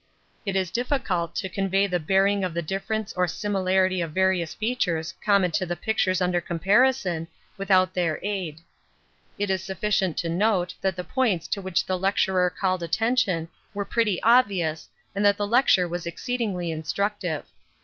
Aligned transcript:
It 0.47 0.55
is 0.55 0.71
difficult 0.71 1.35
to 1.35 1.47
convey 1.47 1.85
the 1.85 1.99
bearing 1.99 2.43
of 2.43 2.55
the 2.55 2.63
difference 2.63 3.13
or 3.13 3.27
similarity 3.27 4.01
of 4.01 4.13
various 4.13 4.55
features 4.55 5.13
common 5.23 5.51
to 5.51 5.65
the 5.67 5.75
pictures 5.75 6.21
under 6.23 6.41
comparison 6.41 7.27
without 7.55 7.93
their 7.93 8.19
aid. 8.25 8.61
It 9.37 9.51
is 9.51 9.63
sufficient 9.63 10.17
to 10.17 10.27
note 10.27 10.73
that 10.81 10.95
the 10.95 11.03
points 11.03 11.47
to 11.49 11.61
which 11.61 11.85
the 11.85 11.99
lecturer 11.99 12.49
called 12.49 12.81
attention 12.81 13.47
were 13.75 13.85
pretty 13.85 14.19
obvious 14.23 14.89
and 15.13 15.23
that 15.23 15.37
the 15.37 15.45
lecture 15.45 15.87
was 15.87 16.07
exceedingly 16.07 16.71
instructive. 16.71 17.45